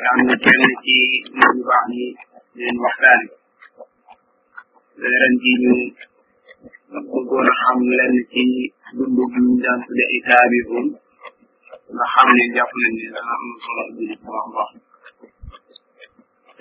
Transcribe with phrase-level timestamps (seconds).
[0.03, 0.99] كان كلمتي
[1.41, 2.07] من بعدي
[2.61, 3.29] من وحداني
[5.03, 5.23] غير
[7.17, 8.45] بغون خام لن سي
[8.99, 10.87] دوندو بن جان سي حسابي بون
[11.99, 14.65] نا خام لي جاف لن ني دا ام صلاه دي بو ام با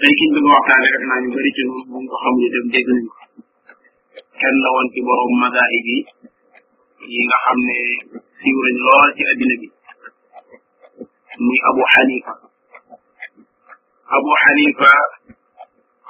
[0.03, 2.87] لكن دو وقت على رفنا ني بري تي نو بون كو خام لي دم ديغ
[2.95, 3.11] نيو
[4.43, 5.97] كان لا وون تي بوروم مذاهبي
[7.15, 7.77] ييغا خام ني
[8.43, 9.55] سيو رن لول تي ادينا
[11.71, 12.33] ابو حنيفه
[14.17, 14.93] ابو حنيفه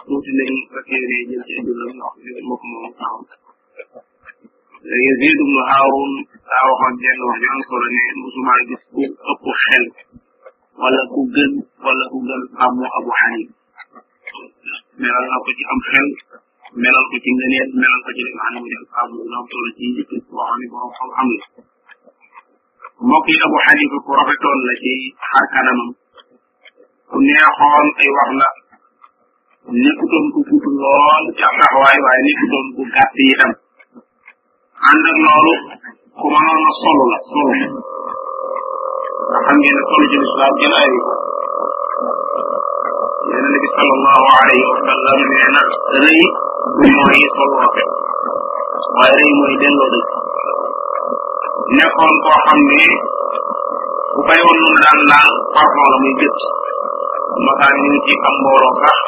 [0.05, 3.03] توتي نيو فكيري جيل تي دولا
[5.07, 6.11] يزيد بن هارون
[6.59, 9.95] أعوخان جل وحي أنصر أني مسمع جسكو أبو خلق
[10.81, 11.53] ولا كوغن
[11.85, 13.49] ولا كوغن أمو أبو حنيف
[15.01, 16.17] ملال أبو جي أم خلق
[16.83, 21.13] ملال كوتي مدنيات ملال كوتي لمعنى مجال أبو نام صلى جي جسكو وعني بو أبو
[21.17, 21.41] حمد
[23.11, 24.97] موكي أبو حنيف كورفتون لكي
[25.29, 25.79] حركان أمام
[27.11, 28.47] كنية خون أي وحنا
[29.83, 33.27] نيكو تنكو كتو لول جعفة هواي وعي نيكو تنكو كاتي
[34.89, 35.53] ànd ak loolu
[36.21, 37.73] ku mënoon a solu la solu ndax
[39.45, 40.97] xam ngeen ne solu ci lislaam gën a ayi
[43.29, 45.61] yéen nabi sallallahu alayhi wa sallam nee na
[46.03, 46.21] rëy
[46.77, 47.89] du mooy solu rafet
[48.95, 50.07] waaye rëy mooy delloo dëgg
[51.79, 52.81] nekkoon koo xam ne
[54.13, 56.35] bu bayoon lu mu daan laal parfum la muy gët
[57.47, 58.99] makaan ñu ngi ci am mbooloo sax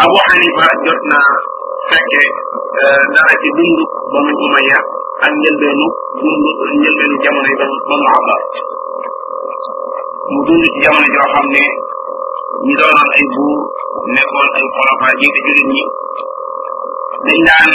[0.00, 1.28] Abu Hanifa jot naa
[1.92, 2.22] fekke
[2.80, 4.80] eh, dara ci dundu Banu Umayya
[5.28, 5.86] ak njëlbeenu
[6.24, 6.50] dundu
[6.80, 8.44] njëlbeenu jamono yi Banu Abbas
[10.32, 11.64] mu dund ci jamono joo xam ne
[12.64, 13.58] ñi doonoon ay buur
[14.16, 15.84] nekkoon ay xolafa jiite jullit ñi
[17.26, 17.72] dañ daan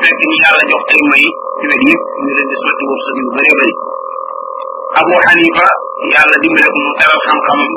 [0.00, 1.26] fekk ñi yàlla jox ay may
[1.58, 3.72] ci wet yëpp ñu leen di sotti wërsëg yu bëree bëri
[5.00, 5.66] Abu Hanifa
[6.12, 7.70] yàlla dimbale ko mu teral xam-xamam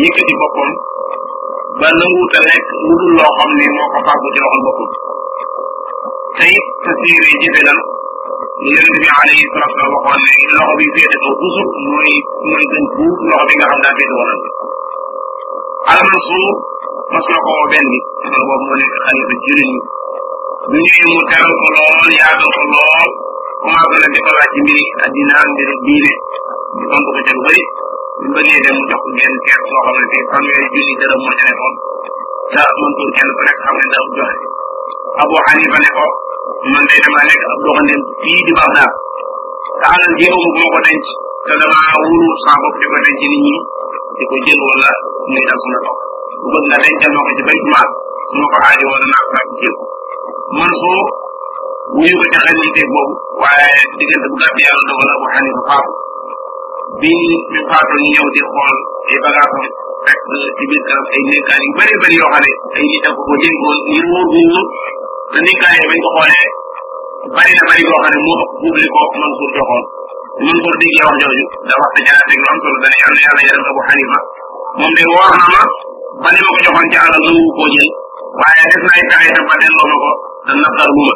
[0.00, 0.70] yëkkati boppam
[1.80, 4.86] ba nanguuta nekk lu dul loo xam ne moo ko fàggu ci loxol bokkul
[6.36, 7.78] te it te séeree jëfe lan
[8.72, 12.10] yonent bi alayhi salatu wa waxoon ne loxo bi féete kaw toujours mooy
[12.48, 14.42] mooy gën fuuf loxo bi nga xam daa féete woonal
[15.92, 16.48] al mansuur
[17.12, 17.98] mas na ko woo benn bi
[18.30, 19.82] man boobu moo nekk xalifa jullit ñi bu
[20.84, 23.08] ñëwee mu teral ko lool yaatal ko lool
[23.62, 26.12] commencé na di ko laaj ci mbiri addina mbiri diine
[26.76, 27.64] di tontu ko ca lu bëri
[28.20, 31.44] bi ba nii dem jox ngeen kees boo ne bii fanweeri junni dërëm moo ci
[31.48, 31.74] nekkoon
[32.54, 34.26] daa Mansuur kenn ku nekk xam ne joxe
[35.22, 36.04] Abu Hanifa ne ko
[36.72, 38.92] man day damaa nekk ab doxandéem fii di Baxdaad
[39.80, 41.04] te alal ji amul ko denc
[41.46, 43.54] te damaa wóolu saa bopp denc nit ñi
[44.16, 44.90] di ko jël wala
[45.30, 45.96] muy dal sama kaw
[46.42, 47.90] bu bëgg nga dencal ma ko ci baytu maal
[48.52, 49.84] ko aajo wala naa ko jël ko
[50.58, 51.00] Mansuur
[51.96, 53.14] wuyu ko ca xel ñi teeg boobu
[54.32, 55.94] bu gàtt yàlla dogal Abu Hanifa faatu
[57.00, 58.76] bi bi faatu ñëw di xool
[59.08, 59.62] ay bagaasam
[60.04, 60.20] fekk
[60.60, 60.82] ci biir
[61.14, 62.42] ay ndénkaan yu bëree bëri yoo ay
[62.84, 64.66] nit ak ko jëngoon ngir wóor bu wóor
[65.32, 66.46] te ndénkaan yi bañ ko xoolee
[67.36, 68.36] bari na bari boo xam ne moo
[68.92, 69.84] ko Mansour joxoon
[70.44, 73.80] Mansour déggee wax jooju da wax te ñaareel solo dane yal na yàlla yaram Abu
[73.88, 74.18] Hanifa
[74.76, 75.60] moom de woor na ma
[76.22, 77.90] ba ne ma ko joxoon ci àll nangu koo jël
[78.40, 80.10] waaye ay pexe itam ba ko
[80.44, 81.14] te naftar lu ma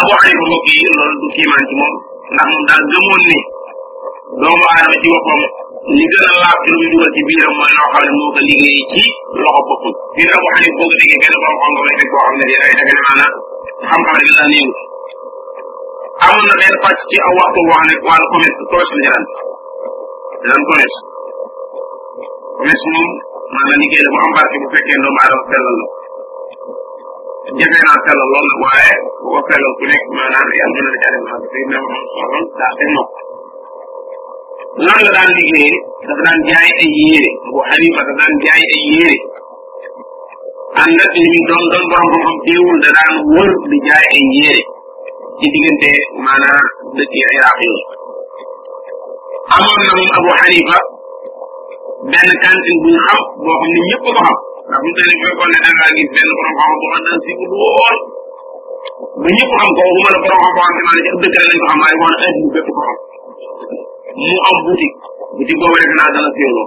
[0.00, 0.66] Abu Hanifa mbokk
[0.98, 1.92] loolu du kiimaan moom
[2.34, 3.38] ndax moom daal gëmoon ni
[4.40, 5.40] doomu aadama ci boppam
[5.94, 9.00] li gën a laab ci lu muy dugal ci biiram mooy loo xam liggéey ci
[9.42, 9.92] loxo boppam
[10.78, 13.26] ko déggee benn borom xam nga may fekk boo xam ne day dafay maana
[13.88, 14.70] xam-xam rek la néew
[16.24, 17.32] amoon na benn pàcc ci aw
[24.22, 28.92] am barke bu fekkee doomu aadama sellal la jafe naa sellal lool nag waaye
[29.22, 33.12] bu ko ku nekk maanaam yàlla mën na la jaare maanaam daa teg nokk
[34.82, 35.76] noonu la daan liggéeyee
[36.06, 39.14] dafa daan jaay ay yére bu xalifa dafa daan jaay ay yére
[40.82, 44.24] ànd ak li mu doon doon borom xam-xam teewul da daan wër di jaay ay
[44.38, 44.60] yére
[45.38, 45.92] ci diggante
[46.24, 46.58] maanaam
[46.98, 47.82] dëkk Iraq yooyu
[49.56, 50.78] amoon na moom Abu Xanifa
[52.10, 54.34] benn kantin bu ñu xam boo xam ne ñëpp ko xam
[54.68, 57.30] ndax mu tane fekkoon ne da ngaa gis benn borom xam-xam boo xam ne si
[57.38, 57.96] bu lool
[59.22, 61.42] ba ñëpp xam ko waxuma la borom xam-xam boo xam ne ci ab dëkk la
[61.46, 62.94] lañ ko xam waaye woon adduna bépp ko xam
[64.18, 64.94] mu am boutique
[65.34, 66.66] boutique boobu rek naa dana siiwloo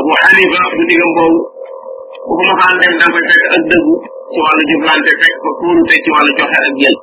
[0.00, 1.38] Abu Hanifa boutique am boobu
[2.24, 3.94] bu ko mosaan dem da koy fekk ak dëggu
[4.32, 6.96] ci wàllu jëflante fekk ko kóolute ci wàllu joxe ak jël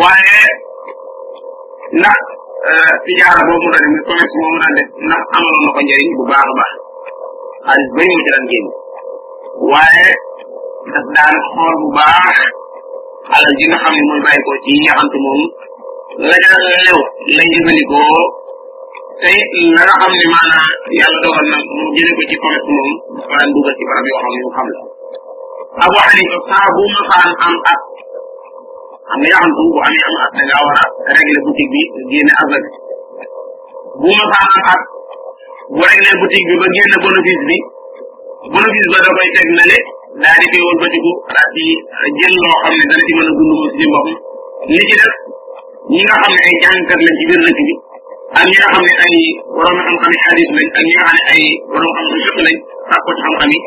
[0.00, 0.44] waaye
[1.98, 2.20] ndax
[2.68, 6.66] euh, tijaara boobu mu daan def commerce boobu mu daan def ndax bu baax
[7.70, 8.66] a baax xaalis mu ci daan génn
[9.70, 10.08] waaye
[11.14, 11.36] daf
[11.80, 12.34] bu baax
[13.34, 14.32] alal ji nga xam ne
[14.66, 15.46] ci yaxantu moomu
[16.20, 16.98] la ca lew
[17.36, 18.20] lay jëfandikoo
[19.22, 19.32] te
[19.78, 20.68] la nga xam ne maanaam
[20.98, 24.32] yàlla dogal na mu jëlee ko ci commerce moom maanaam dugal ci barab yoo xam
[24.34, 24.80] ne mu xam la
[25.88, 26.38] Abu Hanifa
[26.76, 27.80] bu ma am at
[29.08, 29.94] xam nga yaa bu am
[30.24, 30.78] at da ngaa war
[31.08, 31.80] a régler boutique bi
[32.10, 32.64] génne azak
[34.00, 34.80] bu ma am at
[35.72, 37.56] bu régler boutique bi ba génne bénéfice bi
[38.52, 39.64] bénéfice ba da koy teg le
[40.20, 43.84] daa di koy wëlbatiku daal di loo xam ne dana ci mën a dund si
[43.92, 44.14] boppam
[44.68, 44.78] li
[45.90, 47.74] ñi nga xam ne ay jàngkat lañ ci biir dëkk bi
[48.38, 49.16] ak ñi nga xam ne ay
[49.56, 51.42] waroon na xam-xami xadis lañ ak ñi nga xam ne ay
[51.72, 52.56] waroon xam-xam fiq lañ
[52.88, 53.58] sàkkoot xam-xam yi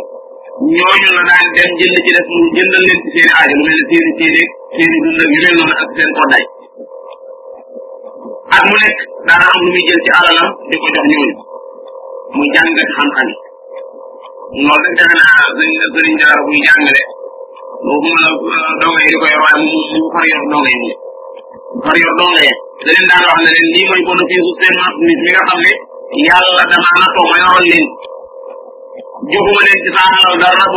[0.77, 3.79] ñooñu la daan dem jënd ci def mu jëndal leen ci seen aajo lu mel
[3.81, 4.35] ne seen seen
[4.75, 6.45] seen dundal yu mel noonu ak seen koddaay
[8.57, 8.97] ak mu nekk
[9.27, 11.29] daana am lu muy jël ci alalam di ko jox ñooñu
[12.35, 13.35] muy jàngat xam-xam yi
[14.65, 16.99] loolu nag defe naa dañ na sëriñ daara buy jàngale
[17.85, 18.29] boobu ma la
[18.81, 19.71] dongo yi di koy waaye mu
[20.01, 20.79] mu far yor dongo yi
[21.83, 22.47] xar yu doole
[22.85, 24.73] da leen daan wax ne leen lii mooy bénéfice seen
[25.07, 25.71] nit mi nga xam ne
[26.29, 27.85] yàlla damaa nattoo ma yoroon leen
[29.31, 29.79] joxuma leen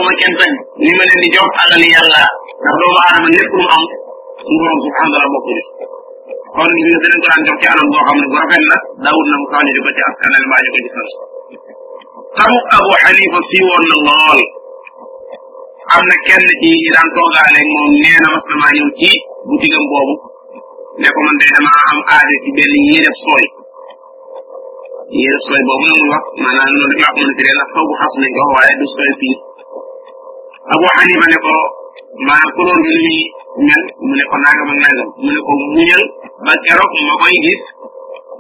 [0.07, 0.53] ma kenn teg
[0.85, 2.23] ni ma leen di jox alal yàlla
[2.63, 3.85] ndax doomu aadama lépp lu mu am
[4.41, 5.55] suñu borom subhanahu wa taala bokk ci
[6.55, 9.27] kon gis nga dinañ ko daan jox ci anam boo ne bu rafet la daawut
[9.31, 11.01] na mu kaw ñu di ko ci askanal mbaa ñu ko
[12.77, 14.17] Abu Xanifa sii woon na
[15.95, 19.09] am na kenn ci ñi daan toogaaleeg moom nee na mas na maa ñëw ci
[19.49, 19.85] butigam
[21.03, 23.47] ne ko man de damaa am aada ci benn yére sooy
[25.17, 27.95] yére sooy boobu la muy wax maanaam loolu dafa amoon ci ren ak kaw bu
[28.01, 29.37] xas nañ ko waaye du sooy fii
[30.75, 31.55] Abu Hanifa ne ko
[32.27, 33.15] maanaam couleur bi ni muy
[33.69, 36.03] mel mu ne ko nangam ak nangam mu ne ko muñal
[36.45, 37.63] ba keroog ma koy gis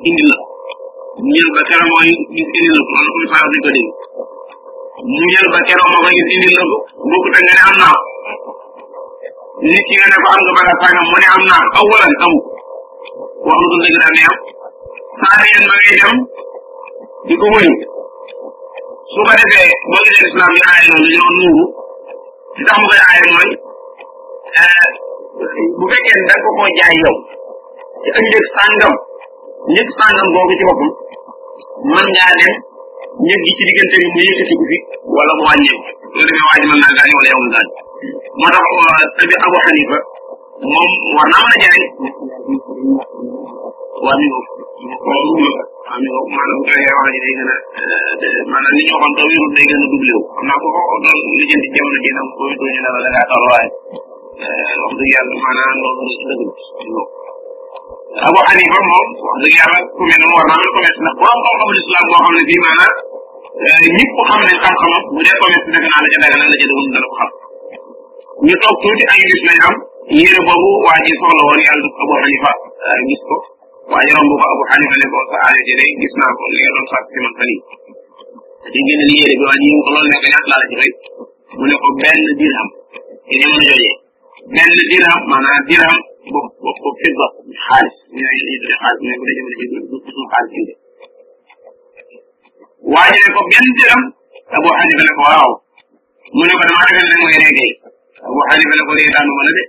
[0.08, 0.38] indi la
[1.24, 3.88] muñal ba keroog mooy gis indi la loolu muy faaw di ko dégg
[5.14, 6.76] muñal ba keroog ma koy gis indi la ko
[7.10, 8.06] bokkut ak nga ne am naa ko
[9.66, 12.38] nit ki nga ne ko am nga bala sàngam mu ne am naa awalan amu
[13.42, 14.36] ko amatul dëgg daal ne am
[15.20, 16.14] saariyan ma ngay dem
[17.26, 17.72] di ko wëri
[19.10, 21.64] su ko defee boo gisee islam bi aaye noonu ñoo nuuru
[22.56, 23.52] li tax mu koy aaye mooy
[24.62, 24.82] eh,
[25.78, 27.16] bu fekkee ne da nga ko koo jaay yow
[28.02, 28.94] ci ak njëg sàngam
[29.72, 30.90] njëg sàngam googu ci boppam
[31.92, 32.54] mën ngaa dem
[33.24, 34.76] njëg gi ci diggante bi mu yëkkati ko fi
[35.16, 35.82] wala mu wàññeeku
[36.14, 37.68] loolu dafay waaj mën naa gaañ wala yow mu gaañ
[37.98, 37.98] moo tax kër bi Abu Hanifa
[40.70, 41.90] moom war naa mën a jëriñ
[44.04, 44.40] war nañu ko
[45.86, 49.12] xam nga maanaam bu fekkee wax ji day gën a euh, maanaam li ñu waxoon
[49.18, 50.66] taw yi day gën a doublé wu xam naa ko
[51.04, 53.66] doon lu jënd jamono ji nag booy doo ñu ne la da ngaa tolluwaay
[54.44, 56.46] euh, wax dëgg yàlla maanaam loolu dëgg
[58.28, 61.14] Abu Hanifa moom wax dëgg yàlla ku mel noonu war naa mën a commerce ndax
[61.20, 62.94] borom xam-xamu islam boo xam ne fii maanaam
[63.62, 66.66] euh, ñëpp xam ne xam-xamam bu dee commerce defe naa la ca daga la ca
[66.70, 67.30] dugg dana ko xam
[68.46, 69.76] ñu toog tuuti ay bis lay am
[70.18, 72.52] yére boobu waa ji soxla woon yàlla du abu xanifa
[73.08, 73.36] gis ko
[73.90, 76.60] waaye romb ko abu xanifa ne ko sa aajo ji day gis naa ko li
[76.62, 77.56] nga doon sàkk ci man fan yi
[78.72, 80.66] di génn li yére bi waa ji mu ko loolu ne ko ñaata laa la
[80.70, 80.92] ci fay
[81.58, 82.68] mu ne ko benn dirham
[83.26, 83.88] ci jamono jooje
[84.54, 85.96] benn dirham maanaam dirham
[86.32, 87.26] bopp bopp bopp fidda
[87.64, 90.26] xaalis ñu ne ñu tuddee xaalis mu ne ko da jamono jooje du ko suñu
[90.32, 90.74] xaalis inde
[92.92, 94.02] waa ji ne ko benn dirham
[94.56, 95.50] abu xanifa ne ko waaw
[96.36, 97.72] mu ne ko dama ragal ne mooy reggee
[98.18, 99.64] Abu Hanifa ne ko reetaanu ma la de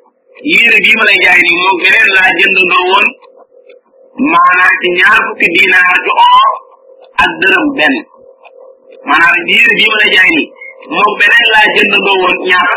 [0.52, 3.08] yére bii ma lay jaay nii moom beneen laa jëndandoo woon
[4.34, 6.32] maanaam ci ñaar fukki dinaar ci or
[7.24, 7.96] ak dërëm benn
[9.10, 10.46] maanaam yére bii ma lay jaay nii
[10.96, 12.72] moom beneen laa jëndandoo woon ñaar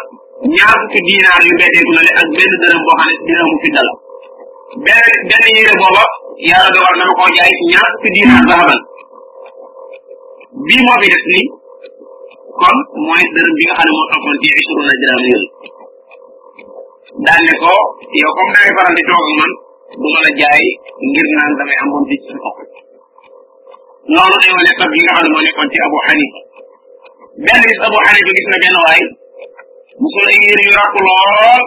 [0.57, 3.57] ñaar fukki dinaar yu beddeeku na le ak benn dërëm boo xam ne dina mu
[3.63, 3.89] fi dal
[4.85, 6.05] benn benn yére booba
[6.49, 8.79] yàlla dogal na ma koo jaay ñaar fukki dinaar la xamal
[10.67, 11.47] bii moo fi def nii
[12.61, 15.49] kon mooy dërëm bi nga xam ne moo toppoon ci ishruna dirham yooyu
[17.27, 17.73] daal ne ko
[18.21, 19.53] yow comme dangay faral di toog man
[20.01, 20.63] du ma la jaay
[21.11, 22.59] ngir naan damay amoon di ci toog
[24.13, 24.65] loolu ne moo
[25.89, 26.41] Abu Hanifa
[27.47, 29.03] benn bis Abu Hanifa gis na benn waay
[30.01, 31.63] mu sol ay yére yu ràkk lool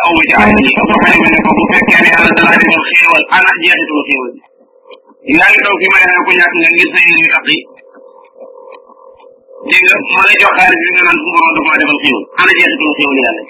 [0.05, 3.49] awu ci aay Abu Hanifa ne ko bu fekkee ne yàlla dala defal xéewal ana
[3.61, 4.31] jeexitul xéewal
[5.25, 7.45] bi yaa ngi toog fi ma ne ko ñàkk nga ngir sa yéen mi tax
[7.53, 7.57] yi
[9.69, 12.51] dégg nga ma lay jox xaalis bi nga naan su borom dafa defal xéewal ana
[12.57, 13.43] jeexitul xéewal yàlla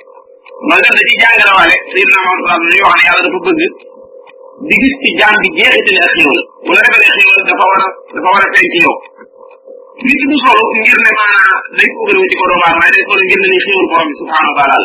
[0.60, 3.40] loolu def da ci jàngalewaale Seydina Muhammad sallallahu alayhi wa sallam wax ne yàlla dafa
[3.46, 3.94] bëgg
[4.64, 7.88] di gis ci jaam bi jeexitali ak xéwal bu la defalee xéwal dafa war a
[8.16, 8.96] dafa war a feeñ ci yow
[10.08, 11.00] nit du solo ngir
[11.76, 14.78] ne ko doomu aadama day solo ngir ne ni xéwal borom bi subhanahu wa la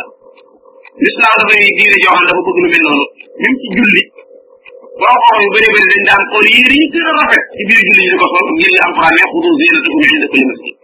[1.02, 3.04] lislaam dafa ñuy diine joo xam dafa lu mel noonu
[3.40, 4.02] même ci julli
[4.98, 8.10] boo xool yu bëri bëri dañ daan xool yéer yi rafet ci biir julli ñu
[8.12, 10.76] di ko sol ngir li am faraa ne xudu zinatakum inda kulli masjid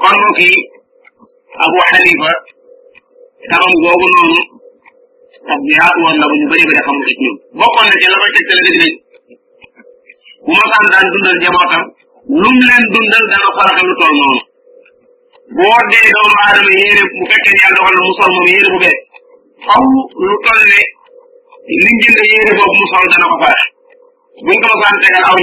[0.00, 0.52] kon mbokk yi
[1.64, 2.30] Abu Hanifa
[3.50, 4.38] tamam googu noonu
[5.44, 8.62] tax bu bu ñu bëri bëri xamul ci ñoom bokkoon na ci la koy tegtale
[8.66, 8.96] dëgg dëgg
[10.44, 11.82] bu ma daan dundal njabootam
[12.42, 14.38] lum leen dundal dana faraxe lu toll noonu
[15.56, 18.78] boo dee doomu aadama yére bu fekkee ne yàlla dogal na mu moom yére bu
[18.82, 18.98] bees
[19.66, 19.82] faw
[20.26, 20.80] lu toll ne
[21.84, 23.62] li jënd yére boobu mu sol dana ko farax
[24.44, 25.36] buñ ko ma saan tegal aw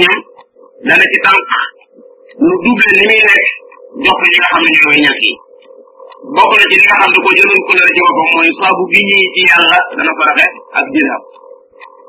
[0.88, 1.46] dana ci tànk
[2.46, 3.18] lu double ni muy
[4.04, 5.32] jox ko xam ne ñooy ñàkk yi
[6.30, 9.00] bokk na ci li nga xam ne ko jëloon ko ci boppam mooy saabu gi
[9.08, 10.46] ñuy ci yàlla dana ko raxe
[10.78, 11.22] ak dirham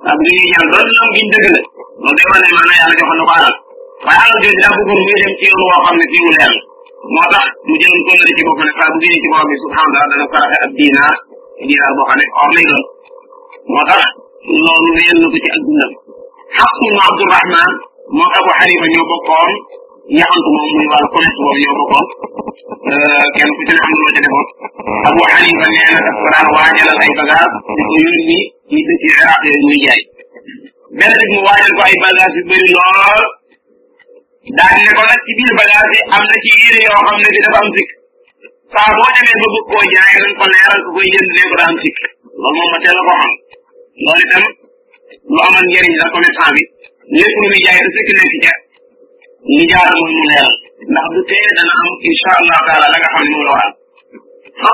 [0.06, 1.58] saabu gi ñuy ñaan loolu ñoom giñ dëgg la
[2.04, 3.56] loolu day wane maanaam yàlla joxoon na ko alal
[4.06, 6.54] waaye alal jooju daa bëggoon muy dem ci yoon woo xam ne ci wu leer
[7.14, 9.90] moo tax mu jëloon ko ci boppam ne saabu gi ñuy ci boppam bi subhanahu
[9.90, 11.16] wa taala dana ko raxe ak dinaar
[11.68, 12.84] dinaar boo xam ne or lay doon
[13.74, 14.02] moo tax
[14.64, 15.92] loolu réyal na ko ci ak dundam
[16.58, 17.72] xaqul ma abdourahman
[18.18, 19.52] moo abu xarifa ñoo bokkoon
[20.12, 22.06] yaxantu moom muy wàllu commerce boobu ñëw ko kon
[22.92, 24.46] euh, kenn ku ci ne am na loo
[25.08, 29.04] Abu Hanifa nee na daf ko daan waajalal ay bagage di ko yónni ci dëkk
[29.10, 30.02] Iraq yooyu muy jaay
[31.00, 33.22] benn bi mu waajal ko ay bagage yu bëri lool
[34.60, 37.40] daal ne ko nag biir bagage bi am na ci yére yoo xam ne bi
[37.46, 37.90] dafa am sikk
[38.76, 41.56] saa boo demee ba bëgg koo jaay nañ ko leeral ko koy jënd ne ko
[41.62, 42.00] daa am sikk
[42.42, 43.32] loolu moom ma teel a ko xam
[44.06, 44.44] loolu itam
[47.12, 48.64] lu amal
[49.52, 50.48] li jaar mooy mu leer
[50.94, 52.58] ndax bu tee dana am incha la
[53.00, 53.70] nga xam ne moom la war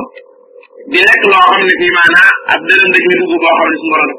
[0.93, 3.93] di lekk loo xam ne fii maanaam ab dërëm da ciy dugg boo ne suñu
[3.93, 4.19] borom daf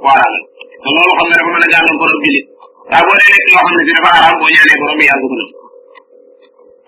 [1.17, 2.45] xam ne dafa mën a gàllam borom jullit
[3.07, 5.35] waaye boo dee loo xam ne fi dafa araam boo ñaanee borom bi yàlla ko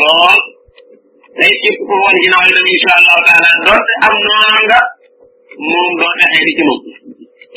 [0.00, 0.36] lool
[1.38, 4.80] tey képp ku woon ginnaaw itam incha taala doonte am noonu nga
[5.70, 6.82] moom doonte xëy na ci moom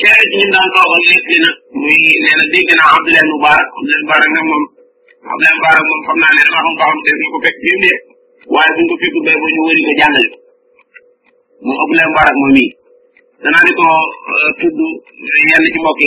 [0.00, 1.50] keneen ñun daan toogal lépp dina
[1.82, 4.64] muy na dégg naa Abdoulaye Moubarak Abdoulaye Moubarak nag moom
[5.32, 7.68] Abdoulaye moom xam naa ne damaa xam koo xam te ñu ko fekk fi
[8.90, 9.44] ko fekku bay euh,
[15.48, 16.02] yenn ci mbokk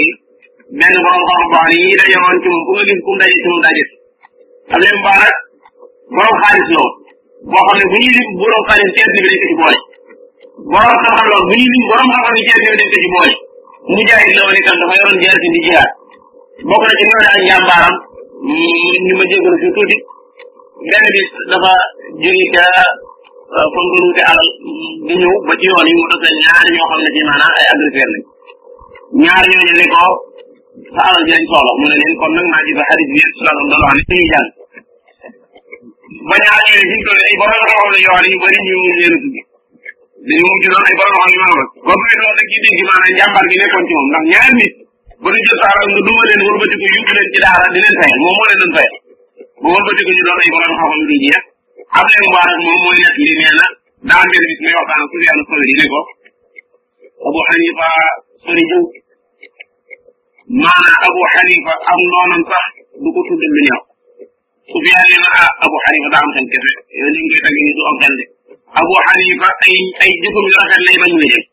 [0.71, 3.11] benn borom xam boo xam ne yii daje woon ci moom ku nga gis ku
[6.15, 6.31] mu loo
[7.51, 9.79] boo ne bu ñuy lim borom xaalis bi dañ ci boole
[10.71, 12.59] borom xam loo bu ñuy lim borom xam bi dañ
[13.05, 13.33] ci boole
[13.89, 15.91] nijaay bi loolu itam dafa yoroon jaasi di jihaat
[16.69, 17.95] bokk na ci loolu ak njàmbaaram
[19.05, 19.97] ñu ma jégalu si tuuti
[20.89, 21.73] benn bis dafa
[22.21, 22.91] jóge ca euh,
[23.49, 24.49] fa mu doon alal
[25.07, 27.67] di ñëw ba ci yoon yi mu tase ñaar ñoo xam ne ci maanaam ay
[27.73, 28.23] agresseur lañ
[29.23, 30.01] ñaar ñooñu ne ko
[30.95, 31.41] sa alal ji lañ
[31.79, 33.89] mu ne leen kon nag maa gis ba xarit bi sallallahu alayhi wa sallam wax
[33.91, 34.47] ne dañuy
[36.29, 39.01] ba ñaar ñooñu fi mu toll nii borom xam-xam la yoo xam ñu ñu ngi
[39.01, 39.49] leen a tudd
[40.27, 43.13] dañu mujj doon ay borom xam imaam rek boo koy loolu rek ci dégg maanaam
[43.17, 44.73] njàmbaar gi nekkoon ci moom ndax ñaari nit
[45.21, 48.19] ba ñu jël saaral nga duma leen wëlbatiku yóbbu leen ci daara di leen fayal
[48.23, 48.93] moom moo leen doon fayal
[49.61, 51.43] bu wëlbatiku ñu doon ay borom xam-xam di jeex
[51.97, 53.65] ab leen mbaarak moom mooy nekk li nee na
[54.09, 56.01] daan ngeen gis may waxtaan su yàlla
[57.27, 57.87] abu xanifa
[58.45, 58.63] sori
[61.05, 62.01] abu xanifa am
[62.51, 62.65] sax
[63.01, 63.79] du ko tudd lu ñëw
[64.69, 68.37] su fi yàlla ma ah, abu xanifa daa am xel kese
[68.79, 69.75] abu xanifa ay
[70.07, 71.45] ay jëfam yu rafet lay bañ muy def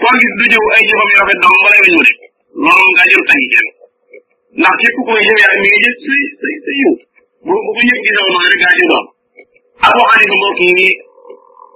[0.00, 2.12] koo gis du jëw ay jëfam yu rafet dong ba lay bañ mu def
[2.64, 3.68] loolu nga jëm tagi kenn
[4.60, 6.94] ndax képp ku koy jëf yàlla mi ngi jëf say say say yow
[7.46, 8.70] bu bu ko ñëpp gisoo noonu rek gaa
[9.86, 10.58] abu xanifa mbokk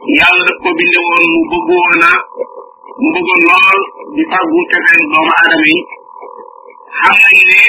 [0.08, 2.12] ni yàlla daf ko binde woon mu bëggoon a
[3.00, 3.78] mu bëggoon lool
[4.14, 5.78] di fàggu tefeen doomu aadama yi
[6.98, 7.62] xam nañ ne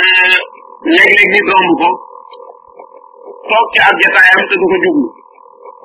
[0.00, 0.38] euh,
[0.94, 1.88] léeg-léeg nit romb ko
[3.50, 5.06] toog ci ab jotaayam te du ko jublu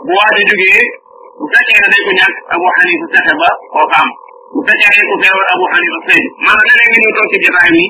[0.06, 0.80] bu waaji jógee
[1.38, 4.08] bu fekkee ne dañ ko ñàkk Abu Hanifa fexe ba koo am
[4.54, 7.70] bu fekkee ne ku feewal Abu Hanifa feeñ maanaam leneen ngi ñëw toog ci jotaay
[7.76, 7.84] bi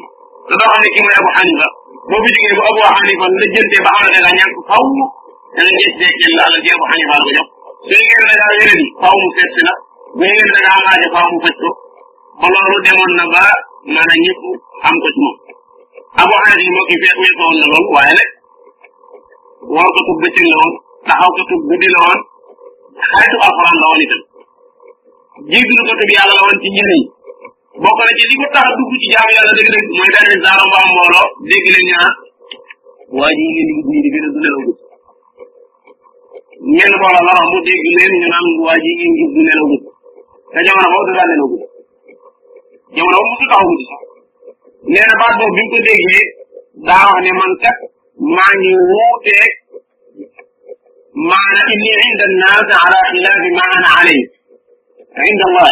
[0.48, 1.68] te doo xam Abu Hanifa
[2.10, 4.84] boo fi jógee bu Abu Hanifa la jëntee ba xam ne da nga faw
[5.56, 7.26] dana ngees dekkeel la alal ji ngeen la bu
[7.92, 8.72] ngeen
[9.04, 9.14] faw
[11.32, 11.66] mu faj ko
[12.42, 13.44] ba loolu demoon na ba
[13.94, 14.42] maanaam ñëpp
[14.82, 15.38] xam ko ci moom
[16.24, 18.30] Abu Hanifa moo ki fees weesoon na loolu waaye nag
[19.76, 20.74] warkatu bëccëg la woon
[21.08, 22.20] taxawkatu guddi la woon
[23.12, 24.22] xaritu alxuraan la woon itam
[25.52, 26.92] jiitu ko bi yàlla la woon ci ñeneen
[27.74, 28.68] yi bokk na ci li ko tax
[29.02, 32.12] ci jaamu yàlla dëgg dëgg mooy dañu zaaro mbaa mbooloo dégg leen ñaa ah,
[33.18, 34.66] waa ji ngeen gis nii di gën mu dégg leen
[36.76, 37.18] ñu naan
[38.66, 39.88] waa ji ngeen gis du nelaw guddi
[40.54, 41.66] te jamono boobu du daan nelaw guddi
[42.96, 43.32] jamono boobu
[43.70, 43.88] musu
[44.92, 45.00] ne
[47.40, 47.78] man kat
[48.36, 49.28] معني وضوءك
[51.34, 54.24] معنى اني عند الناس على خلاف ما انا عليه
[55.26, 55.72] عند الله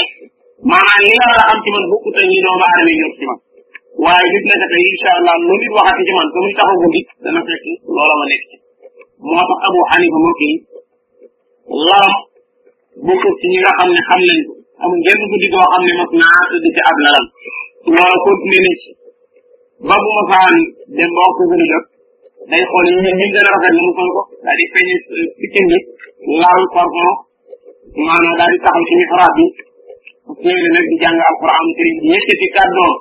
[0.73, 3.39] معنى لي على انت من بوك تنيدو بعد من يوم
[4.05, 7.01] waaye gis na tey insha allah lu nit waxati ci man su muy taxaw guddi
[7.23, 8.47] dana fekk loola ma nekk
[9.29, 10.55] moo tax abu xanifa moo kii
[11.87, 12.13] lalam
[13.05, 15.93] bokk ci ñi nga xam ne xam nañ ko amul genn guddi goo xam ne
[15.99, 17.25] mas naa tëdd ci ab lalam
[17.93, 18.89] loola continué na ci
[19.87, 20.53] ba bu ma faan
[20.95, 21.85] dem ba wax ko gën a jot
[22.51, 24.95] day xool ñu ñun ñu gën a rafet la mu sol ko daal di peñe
[25.39, 25.77] sikkim bi
[26.41, 27.13] laal cordon
[28.05, 29.45] maanaam daal di taxaw ci mixraab bi
[30.43, 32.93] ñëwee nag di jàng alquran karim yëkkati kàddoom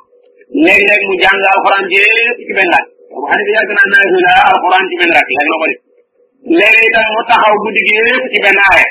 [0.64, 4.18] léeg-léeg mu jàng alquran jépp ci benn laaj bu xam ne yàgg naa naa fi
[4.26, 7.80] daal ah alquran ci benn laaj léegi la ko def léeg-léeg itam mu taxaw guddi
[7.86, 8.88] gi yëpp ci benn aaya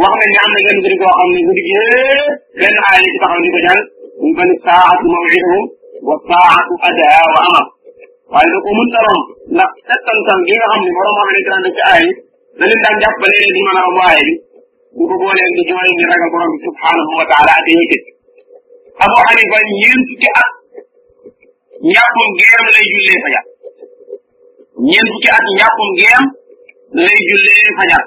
[0.00, 3.02] wax nañ ne am na benn guddi goo xam ne guddi gi yëpp benn aaya
[3.12, 3.82] ci taxaw di ko jàng
[4.22, 5.62] ñu benn saatu mawidahum
[6.08, 7.66] wa saatu adaa wa amam
[8.34, 11.68] waaye da ko mënta romb ndax settantal gi nga xam ne borom xam ne grande
[11.76, 12.04] ci aay
[12.58, 12.90] da leen a
[13.80, 14.34] romb aay bi
[14.96, 17.98] bu ko boolee di jooy ñu ragal borom bi subhanahu wa taala te yëkkati
[19.04, 20.46] Abu Hanifa ñeent fukki at
[21.88, 23.44] njàppum geem lay jullee fajar
[24.88, 26.22] ñeent fukki at njàppum geem
[27.04, 28.02] lay jullee fajar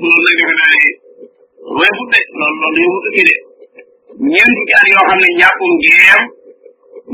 [0.00, 0.80] loolu la defe naa ne
[1.78, 2.88] wéy de loolu
[4.56, 5.28] fukki at yoo xam ne
[5.84, 6.20] geem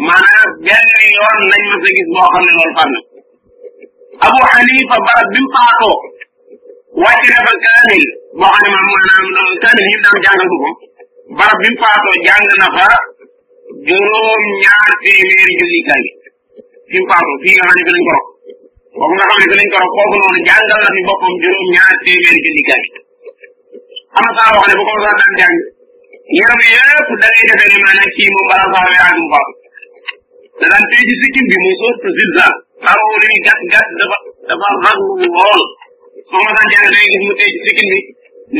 [0.04, 2.92] maanaam benn yoon nañ ma sa gis boo xam ne loolu fan
[4.26, 5.96] Abu Hanifa barab bi mu faatoo
[7.02, 8.04] wàcc na fa kaamil
[8.40, 10.68] boo xam ne ma maanaam kaamil yi daam jàngal ko
[11.38, 12.86] barab bi mu faatoo jàng na fa
[13.86, 16.14] juróom ñaar téeméeri julli kaamil
[16.88, 18.26] fi mu faatoo fii nga xam ne fi lañ ko rok
[18.98, 21.68] boobu nga xam ne fi lañ ko rok foofu noonu jàngal na fi boppam juróom
[21.74, 22.92] ñaar téeméeri julli kaamil
[24.16, 25.56] am na saa wax ne bu ko saa daan jàng
[26.38, 29.55] yaram yëpp da ngay defee ne maanaam kii moom balaa saa weer ak mu faatu
[30.60, 32.54] da daan tey ci sikkim bi muy sourate Zilzal
[32.90, 34.16] aroo li muy gàtt gàtt dafa
[34.48, 35.60] dafa raglu lool
[36.28, 37.86] soo ma saan jàng day gis mu tey ci bi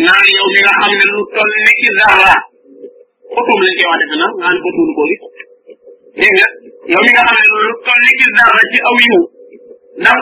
[0.04, 2.35] naan yow nga xam ne lu toll ni ci zara
[3.32, 5.16] xutum lañ koy wax defe naan ko tuulu koo gi
[6.20, 6.38] dégg
[6.90, 8.24] nga nga xam ne lu toll ni ci
[8.72, 9.20] ci aw yiw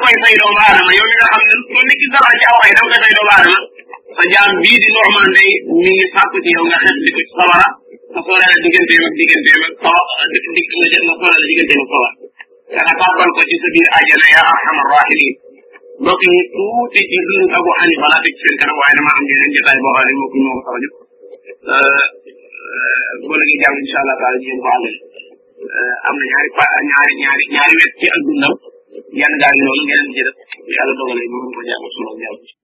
[0.02, 2.18] koy fay doomu aadama yow mi nga xam ne lu toll ni ci ci
[2.52, 3.58] aw ay koy fay doomu aadama
[4.16, 5.50] sa jaam bii di Nuumaan day
[5.82, 7.68] mi ngi sàkku ci yow nga xet di ci sawara
[8.14, 9.98] ma xoolaale digganteem ak digganteem ak xaw ma
[11.18, 12.04] xoolaale digganteem ak xaw
[12.74, 13.68] dana tàbbal ko ci sa
[14.34, 15.30] yaa arhamar rahimin
[16.02, 17.18] mbokk yi tuuti ci
[17.58, 20.34] Abu Hanifa laa teg seen kanam waaye dama am yeneen jotaay boo xam ne mbokk
[20.36, 20.94] yi moo ko tax a jóg
[21.72, 21.96] euh,
[22.72, 24.94] euh, bu la ñuy jàng allah taala ñu ko àndal
[25.74, 26.14] euh, am
[32.34, 32.54] na ñaari